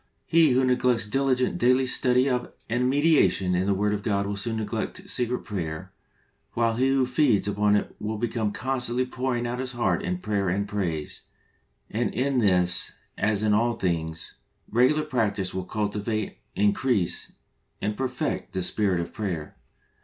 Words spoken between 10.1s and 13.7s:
prayer and praise, and in this as in